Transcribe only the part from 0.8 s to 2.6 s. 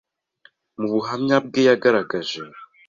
buhamya bwe yagaragaje